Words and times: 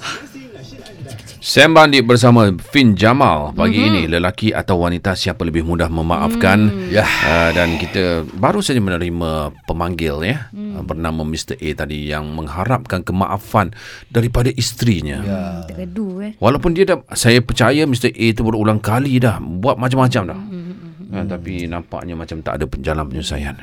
Sam 1.46 1.78
Bandit 1.78 2.02
bersama 2.02 2.50
Fin 2.58 2.98
Jamal 2.98 3.54
pagi 3.54 3.78
mm-hmm. 3.78 3.88
ini 3.94 4.02
lelaki 4.10 4.50
atau 4.50 4.82
wanita 4.82 5.14
siapa 5.14 5.46
lebih 5.46 5.62
mudah 5.62 5.86
memaafkan 5.86 6.58
mm. 6.74 6.90
Ya. 6.90 7.06
uh, 7.06 7.50
dan 7.54 7.78
kita 7.78 8.26
baru 8.34 8.58
saja 8.58 8.82
menerima 8.82 9.54
pemanggil 9.62 10.26
ya 10.26 10.50
mm. 10.50 10.74
uh, 10.74 10.82
bernama 10.82 11.22
Mr 11.22 11.54
A 11.54 11.68
tadi 11.78 12.10
yang 12.10 12.34
mengharapkan 12.34 13.06
kemaafan 13.06 13.70
daripada 14.10 14.50
isterinya. 14.50 15.22
Ya. 15.22 15.40
Tergedu 15.70 16.18
eh. 16.24 16.32
Walaupun 16.42 16.74
dia 16.74 16.82
dah 16.82 16.98
saya 17.14 17.38
percaya 17.38 17.86
Mr 17.86 18.10
A 18.10 18.26
itu 18.34 18.42
berulang 18.42 18.82
kali 18.82 19.22
dah 19.22 19.38
buat 19.38 19.78
macam-macam 19.78 20.22
dah. 20.26 20.38
Mm-hmm. 20.42 20.45
Uh, 21.06 21.22
tapi 21.22 21.70
nampaknya 21.70 22.18
macam 22.18 22.42
tak 22.42 22.58
ada 22.58 22.64
jalan 22.82 23.06
penyelesaian. 23.06 23.54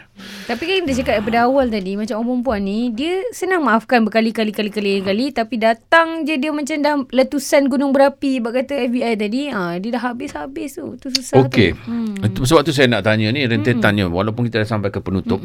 Tapi 0.44 0.64
kan 0.64 0.84
dia 0.88 0.96
cakap 1.00 1.14
daripada 1.20 1.48
awal 1.48 1.71
tadi 1.71 1.96
Macam 1.96 2.20
orang 2.20 2.27
perempuan 2.44 2.62
ni 2.68 2.80
Dia 2.91 3.23
senang 3.32 3.64
maafkan 3.64 4.04
berkali-kali 4.04 4.52
kali-kali 4.52 5.00
kali 5.00 5.32
Tapi 5.32 5.55
datang 5.55 6.27
je 6.27 6.36
dia 6.36 6.52
macam 6.52 6.77
dah 6.84 6.95
letusan 7.16 7.71
gunung 7.71 7.95
berapi 7.95 8.40
Sebab 8.40 8.52
kata 8.52 8.88
FBI 8.91 9.13
tadi 9.16 9.48
ha, 9.52 9.80
Dia 9.80 9.90
dah 9.95 10.04
habis-habis 10.12 10.80
tu 10.80 10.95
Tu 10.99 11.08
susah 11.16 11.44
Okey. 11.48 11.76
tu 11.76 11.90
hmm. 11.90 12.44
Sebab 12.44 12.62
tu 12.68 12.76
saya 12.76 12.91
nak 12.91 13.08
tanya 13.08 13.32
ni 13.32 13.48
rentetannya 13.48 14.07
walaupun 14.12 14.48
kita 14.48 14.63
dah 14.63 14.70
sampai 14.77 14.94
ke 14.94 14.99
penutup. 14.99 15.40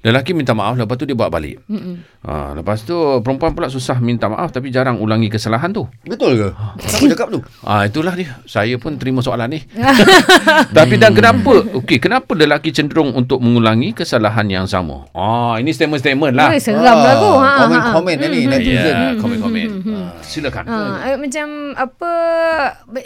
Lelaki 0.00 0.32
minta 0.32 0.56
maaf 0.56 0.78
lepas 0.78 0.96
tu 0.96 1.04
dia 1.04 1.16
buat 1.16 1.28
balik. 1.28 1.60
Mm-mm. 1.66 2.24
Ha, 2.24 2.56
lepas 2.56 2.80
tu 2.86 2.96
perempuan 3.20 3.52
pula 3.52 3.68
susah 3.68 4.00
minta 4.00 4.30
maaf 4.30 4.48
tapi 4.54 4.72
jarang 4.72 4.96
ulangi 5.02 5.28
kesalahan 5.28 5.74
tu. 5.74 5.84
Betul 6.08 6.40
ke? 6.40 6.48
Siapa 6.88 7.04
cakap 7.12 7.28
tu? 7.32 7.40
Ah 7.64 7.84
itulah 7.84 8.16
dia. 8.16 8.40
Saya 8.48 8.80
pun 8.80 8.96
terima 8.96 9.20
soalan 9.20 9.52
ni. 9.52 9.60
tapi 10.76 10.96
dan 10.96 11.12
kenapa? 11.12 11.43
Okey, 11.78 11.98
kenapa 12.00 12.32
lelaki 12.32 12.70
cenderung 12.70 13.12
untuk 13.12 13.42
mengulangi 13.44 13.92
kesalahan 13.92 14.46
yang 14.48 14.66
sama? 14.68 15.04
Ah 15.12 15.58
ini 15.60 15.70
statement-statement 15.70 16.34
lah. 16.34 16.48
Oi, 16.54 16.60
Seram 16.60 16.96
lah 16.98 17.14
aku 17.18 17.30
ha, 17.38 17.44
ha, 17.44 17.50
ha. 17.50 17.60
Komen-komen 17.64 18.14
ni 18.20 18.40
netizen. 18.48 18.94
Ya, 18.94 19.10
komen-komen. 19.18 19.66
Ah, 19.90 20.10
silakan. 20.24 20.64
Ha, 20.66 21.16
macam 21.20 21.46
apa 21.76 22.10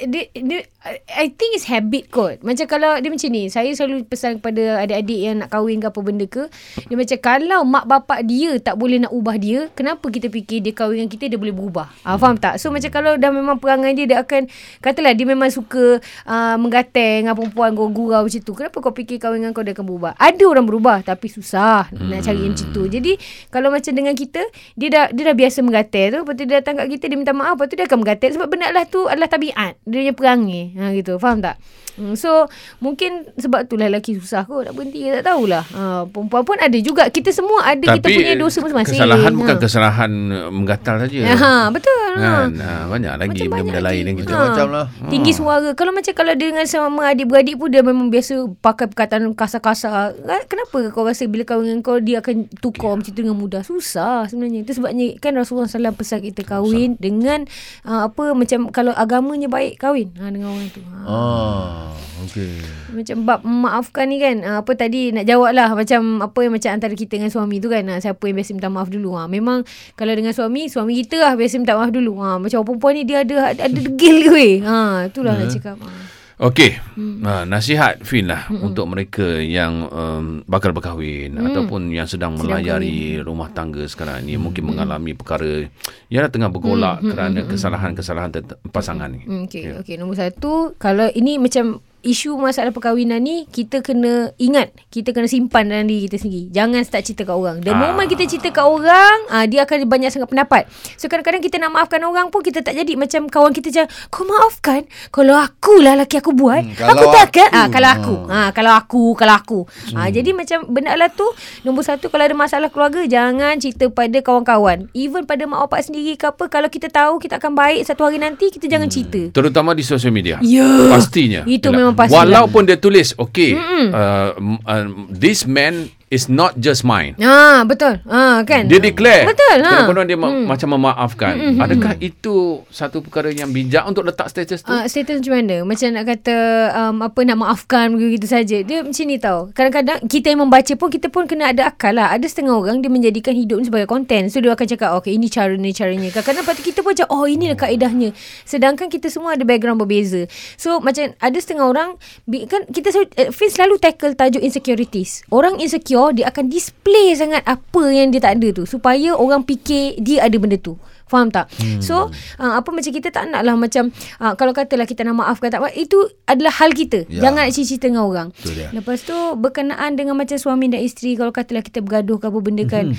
dia, 0.06 0.30
dia, 0.32 0.60
I 0.88 1.34
think 1.34 1.58
it's 1.58 1.66
habit 1.68 2.08
kot 2.08 2.40
Macam 2.40 2.64
kalau 2.70 2.96
Dia 3.02 3.10
macam 3.10 3.28
ni 3.28 3.50
Saya 3.50 3.74
selalu 3.74 4.06
pesan 4.06 4.40
kepada 4.40 4.80
Adik-adik 4.86 5.20
yang 5.20 5.36
nak 5.42 5.50
kahwin 5.52 5.82
ke 5.82 5.86
apa 5.90 6.00
benda 6.00 6.24
ke 6.24 6.46
Dia 6.86 6.96
macam 6.96 7.18
Kalau 7.18 7.60
mak 7.66 7.84
bapak 7.84 8.20
dia 8.24 8.56
Tak 8.62 8.78
boleh 8.78 9.02
nak 9.02 9.12
ubah 9.12 9.36
dia 9.36 9.68
Kenapa 9.74 10.06
kita 10.08 10.30
fikir 10.30 10.62
Dia 10.62 10.72
kahwin 10.72 11.04
dengan 11.04 11.10
kita 11.10 11.24
Dia 11.28 11.38
boleh 11.40 11.50
berubah 11.50 11.90
ha, 12.06 12.14
Faham 12.14 12.38
tak 12.38 12.62
So 12.62 12.70
macam 12.70 12.88
kalau 12.94 13.18
dah 13.18 13.30
memang 13.34 13.58
perangai 13.58 13.92
dia 13.98 14.06
Dia 14.06 14.18
akan 14.22 14.46
Katalah 14.78 15.12
dia 15.12 15.26
memang 15.26 15.50
suka 15.50 15.98
uh, 16.24 16.56
Menggateng 16.56 17.26
dengan 17.26 17.34
perempuan 17.34 17.74
Gurau-gurau 17.74 18.27
macam 18.28 18.40
tu 18.44 18.52
Kenapa 18.52 18.76
kau 18.78 18.92
fikir 18.92 19.16
kahwin 19.16 19.42
dengan 19.42 19.56
kau 19.56 19.64
Dia 19.64 19.72
akan 19.72 19.86
berubah 19.88 20.12
Ada 20.20 20.44
orang 20.44 20.66
berubah 20.68 20.96
Tapi 21.02 21.26
susah 21.26 21.88
Nak 21.90 22.20
cari 22.22 22.40
yang 22.44 22.52
macam 22.52 22.68
tu 22.70 22.82
Jadi 22.86 23.12
Kalau 23.48 23.68
macam 23.72 23.92
dengan 23.96 24.14
kita 24.14 24.44
Dia 24.76 24.88
dah 24.92 25.04
dia 25.10 25.22
dah 25.32 25.36
biasa 25.36 25.58
menggateng 25.64 26.08
tu 26.12 26.18
Lepas 26.22 26.34
tu 26.36 26.44
dia 26.44 26.54
datang 26.60 26.74
kat 26.78 26.86
kita 26.92 27.04
Dia 27.08 27.16
minta 27.16 27.32
maaf 27.32 27.56
Lepas 27.56 27.66
tu 27.72 27.74
dia 27.80 27.86
akan 27.88 27.98
menggateng 28.04 28.32
Sebab 28.36 28.46
benda 28.52 28.68
lah 28.70 28.84
tu 28.84 29.08
Adalah 29.08 29.28
tabiat 29.32 29.80
Dia 29.88 29.98
punya 30.04 30.14
perangai 30.14 30.64
ha, 30.76 30.92
gitu 30.92 31.16
Faham 31.16 31.40
tak? 31.40 31.56
Hmm, 31.98 32.14
so 32.14 32.46
mungkin 32.78 33.26
sebab 33.34 33.66
tu 33.66 33.74
lah 33.74 33.90
lelaki 33.90 34.14
susah 34.14 34.46
kot 34.46 34.70
nak 34.70 34.74
berhenti 34.78 35.10
tak 35.10 35.26
tahulah. 35.26 35.66
Ha, 35.74 36.06
perempuan 36.06 36.46
pun 36.46 36.56
ada 36.62 36.78
juga. 36.78 37.10
Kita 37.10 37.34
semua 37.34 37.66
ada 37.66 37.82
Tapi 37.82 37.98
kita 37.98 38.08
punya 38.14 38.34
dosa 38.38 38.62
masing-masing. 38.62 38.98
kesalahan 39.02 39.32
bukan 39.34 39.56
ha. 39.58 39.62
kesalahan 39.66 40.10
uh, 40.30 40.50
menggatal 40.54 40.96
saja. 41.02 41.18
Ha, 41.26 41.50
betul. 41.74 41.97
Ha. 42.16 42.30
Kan? 42.48 42.50
Ha, 42.56 42.72
banyak 42.88 43.12
lagi 43.18 43.28
Macam 43.28 43.44
benda-benda 43.52 43.78
banyak 43.78 43.84
lain 43.84 44.02
yang 44.06 44.16
kita. 44.16 44.32
Ha. 44.32 44.36
Macam-macam 44.38 44.68
lah. 44.72 44.86
Tinggi 45.12 45.32
suara. 45.36 45.68
Kalau 45.76 45.92
macam 45.92 46.12
kalau 46.14 46.32
dia 46.32 46.46
dengan 46.48 46.66
sama 46.68 47.02
adik-beradik 47.12 47.56
pun 47.60 47.68
dia 47.68 47.82
memang 47.84 48.08
biasa 48.08 48.34
pakai 48.62 48.86
perkataan 48.88 49.28
kasar-kasar. 49.34 50.14
Ha, 50.14 50.34
Kenapa 50.48 50.78
kau 50.94 51.04
rasa 51.04 51.28
bila 51.28 51.44
kahwin 51.44 51.76
dengan 51.76 51.82
kau 51.84 51.98
dia 52.00 52.24
akan 52.24 52.48
tukar 52.62 52.96
macam 52.96 53.12
tu 53.12 53.20
dengan 53.20 53.36
mudah? 53.36 53.62
Susah 53.66 54.24
sebenarnya. 54.30 54.64
Itu 54.64 54.78
sebabnya 54.78 55.18
kan 55.20 55.36
Rasulullah 55.36 55.68
SAW 55.68 55.92
pesan 55.98 56.24
kita 56.24 56.46
kahwin 56.46 56.96
dengan 56.96 57.44
uh, 57.84 58.08
apa 58.08 58.32
macam 58.32 58.72
kalau 58.72 58.96
agamanya 58.96 59.50
baik 59.50 59.76
kahwin 59.82 60.14
ha, 60.16 60.32
dengan 60.32 60.54
orang 60.54 60.68
tu. 60.72 60.80
Ha. 60.80 60.96
Ah, 61.04 61.92
okey. 62.24 62.78
Macam 62.88 63.16
bab 63.28 63.40
memaafkan 63.44 64.08
ni 64.08 64.16
kan 64.16 64.40
ah, 64.44 64.56
Apa 64.64 64.72
tadi 64.72 65.12
nak 65.12 65.28
jawab 65.28 65.52
lah 65.52 65.76
Macam 65.76 66.24
apa 66.24 66.38
yang 66.40 66.52
macam 66.56 66.70
antara 66.72 66.94
kita 66.96 67.20
dengan 67.20 67.28
suami 67.28 67.60
tu 67.60 67.68
kan 67.68 67.84
ah, 67.92 68.00
Siapa 68.00 68.20
yang 68.24 68.36
biasa 68.40 68.50
minta 68.56 68.70
maaf 68.72 68.88
dulu 68.88 69.12
ha, 69.12 69.28
Memang 69.28 69.68
kalau 69.92 70.12
dengan 70.16 70.32
suami 70.32 70.72
Suami 70.72 70.96
kita 71.04 71.20
lah 71.20 71.32
biasa 71.36 71.60
minta 71.60 71.76
maaf 71.76 71.92
dulu 71.92 71.97
ha, 72.20 72.38
Macam 72.38 72.62
perempuan 72.62 72.92
ni 72.94 73.02
dia 73.02 73.26
ada 73.26 73.50
ada 73.54 73.66
degil 73.66 74.16
ke 74.26 74.30
weh 74.30 74.54
ha, 74.62 75.08
Itulah 75.10 75.34
nak 75.34 75.50
cakap 75.50 75.76
ha. 75.82 76.18
Okey, 76.38 76.78
hmm. 76.94 77.26
uh, 77.26 77.42
nasihat 77.50 77.98
Fin 78.06 78.30
lah 78.30 78.46
hmm. 78.46 78.62
untuk 78.62 78.86
mereka 78.86 79.26
yang 79.42 79.90
um, 79.90 80.46
bakal 80.46 80.70
berkahwin 80.70 81.34
hmm. 81.34 81.50
ataupun 81.50 81.90
yang 81.90 82.06
sedang 82.06 82.38
melayari 82.38 83.18
rumah 83.18 83.50
tangga 83.50 83.82
sekarang 83.90 84.22
ni 84.22 84.38
mungkin 84.38 84.70
mengalami 84.70 85.18
perkara 85.18 85.66
yang 86.06 86.30
tengah 86.30 86.46
bergolak 86.46 87.02
hmm. 87.02 87.10
kerana 87.10 87.40
kesalahan-kesalahan 87.42 88.30
tet- 88.30 88.54
pasangan 88.70 89.10
ni. 89.10 89.26
Hmm, 89.26 89.50
okay, 89.50 89.82
okay. 89.82 89.98
Nombor 89.98 90.14
satu, 90.14 90.78
kalau 90.78 91.10
ini 91.10 91.42
macam 91.42 91.82
isu 92.00 92.34
masalah 92.34 92.70
perkahwinan 92.70 93.18
ni, 93.18 93.44
kita 93.44 93.80
kena 93.80 94.30
ingat, 94.36 94.70
kita 94.88 95.10
kena 95.10 95.26
simpan 95.26 95.66
dalam 95.66 95.84
diri 95.84 96.06
kita 96.06 96.16
sendiri. 96.16 96.46
Jangan 96.48 96.80
start 96.80 97.02
cerita 97.02 97.22
kat 97.24 97.34
orang. 97.34 97.58
The 97.58 97.70
Ah. 97.70 97.78
moment 97.80 98.06
kita 98.06 98.22
cerita 98.24 98.48
kat 98.50 98.62
orang, 98.62 99.18
ah, 99.28 99.44
dia 99.44 99.62
akan 99.62 99.84
banyak 99.84 100.08
sangat 100.08 100.28
pendapat. 100.28 100.66
So 100.94 101.06
kadang-kadang 101.06 101.40
kita 101.40 101.58
nak 101.58 101.70
maafkan 101.70 102.00
orang 102.00 102.28
pun, 102.28 102.40
kita 102.40 102.60
tak 102.60 102.72
jadi 102.72 102.94
macam 102.94 103.26
kawan 103.26 103.50
kita 103.50 103.68
macam, 103.68 103.86
kau 104.08 104.24
maafkan? 104.24 104.80
Kalau 105.10 105.34
aku 105.34 105.74
lah 105.78 105.94
lelaki 105.94 106.16
aku 106.16 106.30
buat, 106.32 106.62
Hmm, 106.62 106.86
aku 106.86 107.04
takkan. 107.10 107.48
aku. 107.48 107.56
Ah, 107.56 107.66
kalau 107.68 107.88
aku. 107.90 108.14
Hmm. 108.16 108.30
Ah, 108.30 108.50
kalau 108.52 108.72
aku, 108.72 109.02
kalau 109.14 109.34
aku. 109.34 109.60
Ah, 109.92 110.08
jadi 110.08 110.30
macam 110.32 110.58
benda 110.66 110.94
lah 110.94 111.10
tu, 111.10 111.26
nombor 111.62 111.82
satu 111.82 112.08
kalau 112.08 112.22
ada 112.22 112.32
masalah 112.32 112.68
keluarga, 112.68 113.02
jangan 113.04 113.58
cerita 113.58 113.88
pada 113.88 114.18
kawan-kawan. 114.18 114.86
Even 114.92 115.24
pada 115.24 115.44
mak 115.44 115.66
bapak 115.66 115.84
sendiri 115.84 116.14
ke 116.14 116.26
apa, 116.26 116.46
kalau 116.46 116.68
kita 116.68 116.88
tahu 116.88 117.18
kita 117.18 117.36
akan 117.36 117.52
baik 117.52 117.82
satu 117.82 118.04
hari 118.04 118.16
nanti, 118.16 118.48
kita 118.48 118.64
jangan 118.64 118.86
cerita. 118.86 119.28
Terutama 119.30 119.74
di 119.74 119.82
sosial 119.82 120.10
media. 120.10 120.38
Ya. 120.40 120.64
Pastinya. 120.88 121.42
Itu 121.44 121.68
memang 121.70 121.87
pasti. 121.94 122.16
Walaupun 122.16 122.64
dia 122.64 122.76
tulis, 122.76 123.12
okay, 123.14 123.54
uh, 123.54 124.32
m- 124.36 124.60
uh, 124.60 124.86
this 125.08 125.44
man 125.44 125.88
is 126.08 126.28
not 126.28 126.56
just 126.56 126.84
mine. 126.84 127.12
Ah, 127.20 127.64
betul. 127.68 128.00
Ah, 128.08 128.40
kan? 128.44 128.68
Dia 128.68 128.80
declare. 128.80 129.28
Betul, 129.28 129.60
ha. 129.64 129.84
Konon-konon 129.84 130.06
dia 130.08 130.16
hmm. 130.16 130.44
macam 130.48 130.68
memaafkan. 130.76 131.34
Hmm, 131.36 131.60
Adakah 131.60 131.92
itu 132.00 132.64
satu 132.72 133.04
perkara 133.04 133.28
yang 133.32 133.52
bijak 133.52 133.84
untuk 133.84 134.08
letak 134.08 134.32
status 134.32 134.64
tu? 134.64 134.72
Ah, 134.72 134.88
status 134.88 135.20
macam 135.20 135.34
mana? 135.36 135.56
Macam 135.68 135.88
nak 135.92 136.04
kata 136.08 136.36
um, 136.72 136.96
apa 137.04 137.20
nak 137.28 137.36
maafkan 137.44 137.92
begitu 137.92 138.24
saja. 138.24 138.64
Dia 138.64 138.80
macam 138.80 139.04
ni 139.04 139.16
tau. 139.20 139.52
Kadang-kadang 139.52 139.98
kita 140.08 140.32
yang 140.32 140.40
membaca 140.48 140.72
pun 140.80 140.88
kita 140.88 141.06
pun 141.12 141.28
kena 141.28 141.52
ada 141.52 141.68
akal 141.68 141.92
lah. 141.92 142.08
Ada 142.16 142.24
setengah 142.24 142.56
orang 142.56 142.80
dia 142.80 142.88
menjadikan 142.88 143.36
hidup 143.36 143.60
ni 143.60 143.68
sebagai 143.68 143.88
konten. 143.88 144.32
So 144.32 144.40
dia 144.40 144.56
akan 144.56 144.66
cakap 144.66 144.90
okay 144.96 145.12
ini 145.12 145.28
cara 145.28 145.52
ni 145.54 145.76
caranya. 145.76 146.08
Kadang-kadang 146.08 146.42
lepas 146.48 146.54
tu 146.56 146.64
kita 146.64 146.80
pun 146.80 146.96
macam 146.96 147.06
oh 147.12 147.24
inilah 147.28 147.58
kaedahnya. 147.60 148.16
Sedangkan 148.48 148.88
kita 148.88 149.12
semua 149.12 149.36
ada 149.36 149.44
background 149.44 149.76
berbeza. 149.76 150.24
So 150.56 150.80
macam 150.80 151.12
ada 151.20 151.36
setengah 151.36 151.68
orang 151.68 152.00
kan 152.48 152.64
kita 152.72 152.88
selalu, 152.96 153.08
uh, 153.20 153.30
Finn 153.34 153.52
selalu 153.52 153.74
tackle 153.76 154.16
tajuk 154.16 154.40
insecurities. 154.40 155.20
Orang 155.28 155.60
insecure 155.60 155.97
dia 156.14 156.30
akan 156.30 156.46
display 156.48 157.12
sangat 157.18 157.42
apa 157.44 157.82
yang 157.90 158.14
dia 158.14 158.22
tak 158.22 158.38
ada 158.38 158.48
tu 158.54 158.64
supaya 158.64 159.14
orang 159.14 159.42
fikir 159.44 159.98
dia 159.98 160.24
ada 160.24 160.36
benda 160.38 160.56
tu. 160.58 160.78
Faham 161.08 161.32
tak? 161.32 161.48
Hmm. 161.56 161.80
So 161.80 162.12
uh, 162.38 162.52
apa 162.60 162.68
macam 162.68 162.92
kita 162.92 163.08
tak 163.08 163.32
nak 163.32 163.42
lah 163.42 163.56
macam 163.56 163.90
uh, 164.20 164.36
kalau 164.36 164.52
katalah 164.52 164.84
kita 164.84 165.02
nak 165.08 165.24
maafkan 165.24 165.48
tak 165.48 165.64
itu 165.74 165.98
adalah 166.28 166.52
hal 166.60 166.76
kita. 166.76 167.08
Ya. 167.08 167.28
Jangan 167.28 167.48
nak 167.48 167.52
cerita 167.56 167.86
dengan 167.88 168.04
orang. 168.06 168.28
Dia. 168.44 168.70
Lepas 168.70 169.02
tu 169.02 169.16
berkenaan 169.40 169.96
dengan 169.96 170.14
macam 170.14 170.36
suami 170.36 170.68
dan 170.68 170.84
isteri 170.84 171.16
kalau 171.16 171.32
katalah 171.32 171.64
kita 171.64 171.80
bergaduh 171.80 172.20
ke 172.20 172.26
apa 172.28 172.38
benda 172.38 172.64
kan. 172.68 172.92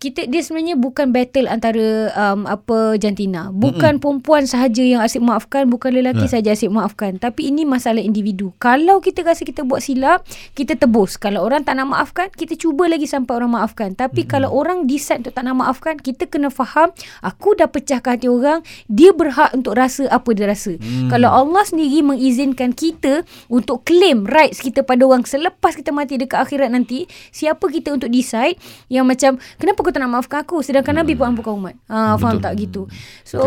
Kita 0.00 0.24
dia 0.32 0.40
sebenarnya 0.40 0.80
bukan 0.80 1.12
battle 1.12 1.44
antara 1.44 2.08
um, 2.16 2.48
apa 2.48 2.96
jantina. 2.96 3.52
Bukan 3.52 4.00
perempuan 4.00 4.48
sahaja 4.48 4.80
yang 4.80 5.04
asyik 5.04 5.20
maafkan, 5.20 5.68
bukan 5.68 5.92
lelaki 5.92 6.24
sahaja 6.24 6.56
asyik 6.56 6.72
maafkan. 6.72 7.20
Tapi 7.20 7.52
ini 7.52 7.68
masalah 7.68 8.00
individu. 8.00 8.56
Kalau 8.56 9.04
kita 9.04 9.20
rasa 9.20 9.44
kita 9.44 9.60
buat 9.60 9.84
silap, 9.84 10.24
kita 10.56 10.80
tebus. 10.80 11.20
Kalau 11.20 11.44
orang 11.44 11.68
tak 11.68 11.76
nak 11.76 11.92
maafkan, 11.92 12.32
kita 12.32 12.56
cuba 12.56 12.88
lagi 12.88 13.04
sampai 13.04 13.44
orang 13.44 13.60
maafkan. 13.60 13.92
Tapi 13.92 14.24
kalau 14.24 14.48
orang 14.48 14.88
decide 14.88 15.20
untuk 15.20 15.36
tak 15.36 15.44
nak 15.44 15.60
maafkan, 15.60 16.00
kita 16.00 16.24
kena 16.24 16.48
faham, 16.48 16.96
aku 17.20 17.49
dah 17.56 17.68
pecahkan 17.70 18.18
hati 18.18 18.26
orang, 18.26 18.60
dia 18.90 19.14
berhak 19.14 19.54
untuk 19.54 19.78
rasa 19.78 20.06
apa 20.10 20.30
dia 20.34 20.46
rasa. 20.50 20.74
Kalau 21.08 21.30
Allah 21.30 21.62
sendiri 21.66 22.02
mengizinkan 22.02 22.74
kita 22.74 23.22
untuk 23.46 23.86
claim 23.86 24.26
rights 24.26 24.62
kita 24.62 24.82
pada 24.82 25.06
orang 25.06 25.22
selepas 25.26 25.74
kita 25.74 25.94
mati 25.94 26.18
dekat 26.18 26.42
akhirat 26.42 26.70
nanti, 26.70 27.06
siapa 27.30 27.62
kita 27.70 27.94
untuk 27.94 28.10
decide 28.10 28.58
yang 28.90 29.06
macam 29.06 29.38
kenapa 29.58 29.78
kau 29.80 29.92
tak 29.92 30.02
nak 30.02 30.10
maafkan 30.10 30.42
aku 30.42 30.62
sedangkan 30.64 31.02
Nabi 31.02 31.14
pun 31.14 31.34
ampunkan 31.34 31.54
umat. 31.56 31.74
Ha, 31.86 32.18
faham 32.18 32.42
tak 32.42 32.58
gitu. 32.58 32.90
So 33.22 33.40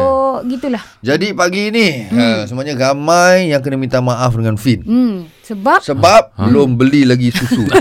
gitulah. 0.47 0.81
Jadi 1.03 1.35
pagi 1.35 1.69
ni 1.73 2.07
hmm. 2.07 2.15
uh, 2.15 2.41
semuanya 2.47 2.73
ramai 2.77 3.51
yang 3.51 3.61
kena 3.61 3.75
minta 3.79 3.99
maaf 3.99 4.35
dengan 4.35 4.56
Fin. 4.56 4.83
Hmm, 4.83 5.27
sebab 5.44 5.84
Sebab 5.84 6.31
belum 6.40 6.80
beli 6.80 7.04
lagi 7.04 7.36
susu. 7.36 7.68